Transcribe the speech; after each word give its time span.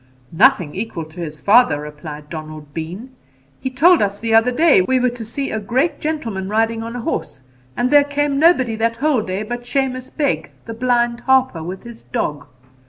'Nothing 0.31 0.73
equal 0.73 1.05
to 1.05 1.19
his 1.19 1.39
father,' 1.39 1.81
replied 1.81 2.27
Donald 2.31 2.73
Bean. 2.73 3.11
'He 3.59 3.69
told 3.69 4.01
us 4.01 4.19
the 4.19 4.33
other 4.33 4.49
day, 4.49 4.81
we 4.81 4.99
were 4.99 5.11
to 5.11 5.23
see 5.23 5.51
a 5.51 5.59
great 5.59 5.99
gentleman 6.01 6.49
riding 6.49 6.81
on 6.81 6.95
a 6.95 7.01
horse, 7.01 7.43
and 7.77 7.91
there 7.91 8.03
came 8.03 8.39
nobody 8.39 8.75
that 8.77 8.97
whole 8.97 9.21
day 9.21 9.43
but 9.43 9.63
Shemus 9.67 10.09
Beg, 10.09 10.49
the 10.65 10.73
blind 10.73 11.19
harper, 11.29 11.61
with 11.61 11.83
his 11.83 12.01
dog. 12.01 12.47